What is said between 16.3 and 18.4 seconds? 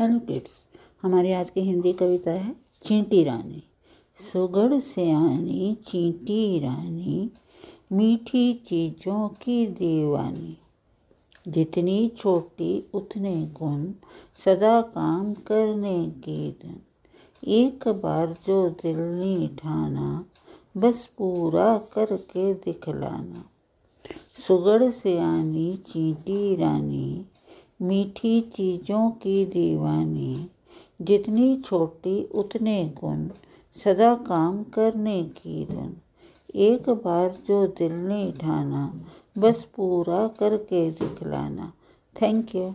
धन एक बार